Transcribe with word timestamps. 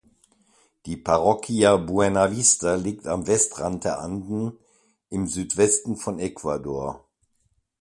Die 0.87 0.97
Parroquia 0.97 1.77
Buenavista 1.77 2.73
liegt 2.73 3.05
am 3.05 3.27
Westrand 3.27 3.83
der 3.83 3.99
Anden 3.99 4.57
im 5.11 5.27
Südwesten 5.27 5.95
von 5.95 6.17
Ecuador. 6.17 7.05